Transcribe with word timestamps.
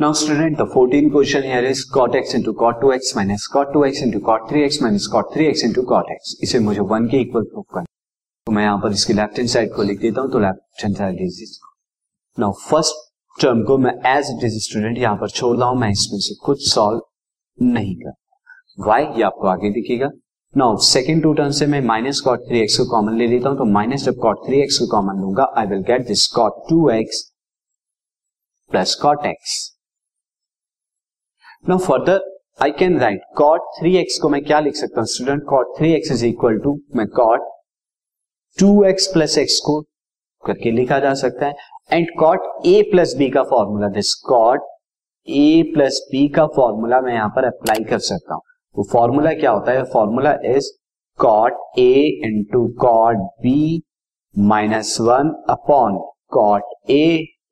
Now 0.00 0.12
student, 0.12 0.58
the 0.58 0.64
14th 0.64 1.10
question 1.10 1.42
here 1.42 1.64
is 1.64 1.84
cot 1.84 2.14
x 2.14 2.32
into 2.32 2.52
cot 2.54 2.80
2x 2.80 3.16
minus 3.16 3.48
cot 3.48 3.72
2x 3.72 4.00
into 4.00 4.20
cot 4.20 4.42
3x 4.48 4.80
minus 4.80 5.08
cot 5.08 5.32
3x 5.32 5.64
into 5.64 5.82
cot 5.82 6.04
x. 6.08 6.34
इसे 6.42 6.58
मुझे 6.58 6.80
one 6.90 7.06
के 7.06 7.20
equal 7.20 7.42
prove 7.44 7.64
करना 7.74 7.84
तो 8.46 8.52
मैं 8.52 8.62
यहाँ 8.62 8.78
पर 8.78 8.92
इसकी 8.92 9.12
लेफ़्ट 9.12 9.38
हैंड 9.38 9.48
साइड 9.48 9.72
को 9.76 9.82
लिख 9.82 10.00
देता 10.00 10.20
हूँ 10.20 10.30
तो 10.32 10.38
left 10.38 10.84
hand 10.84 10.96
side 10.96 11.20
is 11.20 11.40
now 12.38 12.52
first 12.60 13.40
term 13.42 13.62
को 13.62 13.78
मैं 13.78 13.92
एज 14.10 14.30
इट 14.30 14.44
इज़ 14.44 14.58
स्टूडेंट 14.64 14.98
यहाँ 14.98 15.16
पर 15.16 15.30
छोड़ 15.30 15.56
रहा 15.56 15.68
हूँ 15.68 15.78
मैं 15.78 15.88
इसमें 15.90 16.18
से 16.18 16.34
कुछ 16.44 16.68
सॉल्व 16.68 17.00
नहीं 17.58 17.94
कर 17.96 18.84
वाई 18.86 19.06
ये 19.16 19.22
आपको 19.22 19.46
आगे 19.46 19.70
दिखेगा। 19.70 20.10
नाउ 20.54 20.76
सेकंड 20.88 21.22
टू 21.22 21.32
टर्म 21.32 21.50
से 21.52 21.66
मैं 21.66 21.80
माइनस 21.86 22.20
कॉट 22.20 22.46
थ्री 22.48 22.60
एक्स 22.60 22.78
को 22.78 22.84
कॉमन 22.90 23.18
ले 23.18 23.26
लेता 23.26 23.48
हूँ 23.48 23.58
तो 23.58 23.64
माइनस 23.72 24.04
जब 24.04 24.20
कॉट 24.22 24.46
थ्री 24.46 24.60
एक्स 24.60 24.78
को 24.78 24.86
कॉमन 24.86 25.20
लूँगा 25.22 25.52
I 25.56 25.66
will 25.66 25.82
get 25.90 26.06
this 26.08 26.26
cot 26.36 26.62
two 26.68 26.88
x 26.90 27.24
plus 28.70 28.94
cot 29.02 29.26
x 29.26 29.58
now 31.64 31.78
further 31.78 32.20
I 32.62 32.70
can 32.70 32.98
write 32.98 33.22
cot 33.36 33.62
three 33.78 33.94
x 33.96 34.18
को 34.18 34.28
मैं 34.28 34.40
क्या 34.44 34.58
लिख 34.60 34.74
सकता 34.74 35.00
हूँ 35.00 35.06
student 35.06 35.42
cot 35.48 35.72
three 35.78 35.92
x 35.92 36.10
is 36.12 36.24
equal 36.26 36.58
to 36.58 36.70
मैं 36.96 37.06
cot 37.16 37.40
two 38.58 38.68
x 38.84 39.06
plus 39.12 39.36
x 39.38 39.58
को 39.64 39.80
करके 40.42 40.70
लिखा 40.70 40.98
जा 40.98 41.12
सकता 41.14 41.46
है। 41.46 41.54
And 41.92 42.06
cot 42.18 42.46
A 42.66 42.80
plus 42.90 43.14
B 43.18 43.28
का 43.30 43.42
formula 43.50 43.88
this 43.96 44.14
cot 44.28 44.60
A 45.28 45.62
plus 45.74 45.98
B 46.12 46.26
का 46.36 46.46
फॉर्मूला 46.56 47.00
मैं 47.00 47.12
यहाँ 47.14 47.28
पर 47.36 47.44
अप्लाई 47.44 47.84
कर 47.90 47.98
सकता 48.06 48.34
हूँ। 48.34 48.42
वो 48.76 48.84
फॉर्मूला 48.92 49.32
क्या 49.40 49.50
होता 49.50 49.72
है? 49.72 49.82
Formula 49.92 50.32
is 50.46 50.70
cot 51.18 51.78
A 51.78 51.92
into 52.26 52.66
cot 52.80 53.16
B 53.42 53.82
minus 54.34 54.96
one 55.00 55.34
upon 55.50 55.98
cot 56.32 56.90
A 56.90 57.04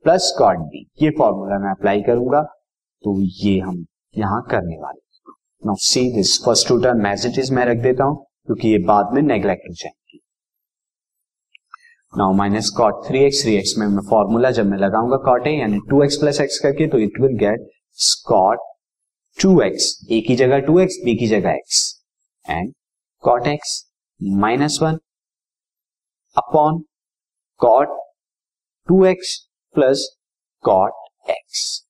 plus 0.04 0.32
cot 0.38 0.64
B 0.70 0.86
ये 1.02 1.10
फॉर्मूला 1.18 1.58
मैं 1.58 1.70
अप्लाई 1.70 2.02
करूँगा 2.02 2.42
तो 3.04 3.20
ये 3.44 3.58
हम 3.60 3.84
यहाँ 4.16 4.42
करने 4.50 4.76
वाले। 4.76 5.00
Now 5.62 5.74
see 5.82 6.00
this 6.12 6.38
first 6.44 6.68
two 6.68 6.78
term 6.82 7.02
messages 7.02 7.50
मैं 7.52 7.64
रख 7.66 7.82
देता 7.82 8.04
हूँ, 8.04 8.16
क्योंकि 8.46 8.68
ये 8.68 8.78
बाद 8.86 9.14
में 9.14 9.22
नेग्लेक्ट 9.22 9.68
हो 9.68 9.74
जाएँगी। 9.74 10.20
Now 12.12 12.32
minus 12.32 12.68
cot 12.76 13.02
three 13.06 13.24
x 13.24 13.42
three 13.42 13.54
x 13.56 13.74
में 13.78 13.86
फॉर्मूला 14.10 14.50
जब 14.50 14.66
मैं 14.66 14.78
लगाऊँगा 14.78 15.16
कॉट 15.24 15.46
ए 15.46 15.50
यानी 15.50 15.78
टू 15.90 16.02
एक्स 16.04 16.16
प्लस 16.16 16.40
एक्स 16.40 16.58
करके 16.62 16.86
तो 16.88 16.98
it 16.98 17.20
will 17.20 17.36
get 17.38 17.68
is cot 17.98 18.58
two 19.38 19.60
x 19.62 19.88
A 20.10 20.20
की 20.28 20.36
जगह 20.36 20.58
टू 20.66 20.78
एक्स 20.80 21.00
बी 21.04 21.14
की 21.16 21.26
जगह 21.28 21.50
x 21.52 21.82
and 22.44 22.72
cot 23.22 23.46
x 23.46 23.82
minus 24.20 24.78
one 24.82 24.98
upon 26.36 26.82
cot 27.60 27.98
two 28.88 29.04
x 29.06 29.38
plus 29.74 30.08
cot 30.64 31.30
x 31.30 31.85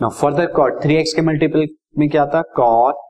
now 0.00 0.10
further 0.10 0.46
cot 0.52 0.80
three 0.82 0.94
x 0.96 1.12
के 1.14 1.22
multiple 1.22 1.66
में 1.98 2.08
क्या 2.10 2.24
था? 2.26 2.40
Cot 2.56 3.00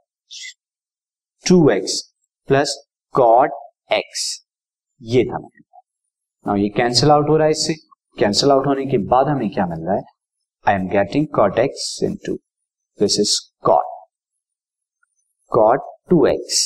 two 1.45 1.59
x 1.71 2.01
plus 2.49 2.75
cot 3.15 3.51
x 3.93 4.23
ये 5.01 5.25
था 5.25 5.39
नाउ 5.39 6.57
ये 6.57 6.69
कैंसिल 6.77 7.11
आउट 7.11 7.29
हो 7.29 7.37
रहा 7.37 7.45
है 7.45 7.51
इससे। 7.51 7.75
कैंसिल 8.19 8.51
आउट 8.51 8.67
होने 8.67 8.87
के 8.87 8.99
बाद 9.13 9.27
हमें 9.27 9.49
क्या 9.51 9.67
मिल 9.67 9.85
रहा 9.87 9.95
है? 9.97 10.03
I 10.67 10.75
am 10.75 10.89
getting 10.89 11.27
cot 11.35 11.59
x 11.59 11.99
into 12.27 12.35
this 13.01 13.19
is 13.21 13.39
cot 13.65 13.95
cot 15.53 15.89
two 16.11 16.27
x 16.27 16.65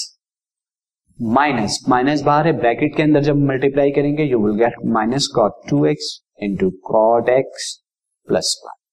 minus 1.18 1.78
minus 1.88 2.22
बाहर 2.22 2.46
है 2.46 2.52
ब्रैकेट 2.52 2.96
के 2.96 3.02
अंदर 3.02 3.24
जब 3.24 3.44
मल्टीप्लाई 3.50 3.90
करेंगे 3.90 4.24
you 4.24 4.38
will 4.46 4.56
get 4.58 4.84
minus 4.94 5.26
cot 5.34 5.68
two 5.70 5.84
x 5.86 6.18
into 6.42 6.70
cot 6.84 7.28
x 7.28 7.74
plus 8.28 8.56
one 8.64 8.83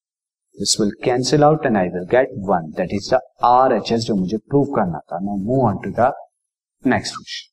this 0.60 0.80
will 0.82 0.92
cancel 1.04 1.44
out 1.44 1.66
and 1.66 1.78
I 1.78 1.88
will 1.88 2.04
get 2.04 2.30
one 2.38 2.72
that 2.78 2.90
is 2.94 3.16
the 3.16 3.20
R 3.44 3.74
H 3.74 3.92
S 3.92 4.00
जो 4.00 4.16
मुझे 4.16 4.38
prove 4.38 4.66
करना 4.66 5.00
था. 5.00 5.20
Now 5.20 5.36
move 5.36 5.66
on 5.66 5.78
to 5.78 5.92
the 5.92 6.12
next 6.86 7.16
question 7.16 7.48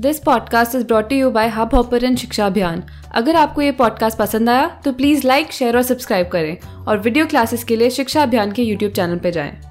this 0.00 0.18
podcast 0.18 0.74
is 0.74 0.86
brought 0.86 1.12
you 1.12 1.30
by 1.30 1.48
Hubhopper 1.74 2.14
शिक्षा 2.16 2.46
अभियान 2.46 2.82
अगर 3.14 3.36
आपको 3.36 3.62
ये 3.62 3.72
podcast 3.72 4.18
पसंद 4.18 4.50
आया 4.50 4.80
तो 4.84 4.92
प्लीज़ 4.92 5.26
लाइक 5.26 5.52
शेयर 5.52 5.76
और 5.76 5.82
सब्सक्राइब 5.82 6.28
करें 6.28 6.84
और 6.86 6.98
वीडियो 6.98 7.26
क्लासेस 7.26 7.64
के 7.64 7.76
लिए 7.76 7.90
शिक्षा 7.90 8.22
अभियान 8.22 8.52
के 8.52 8.62
यूट्यूब 8.62 8.92
चैनल 8.92 9.18
पर 9.18 9.30
जाएँ। 9.30 9.69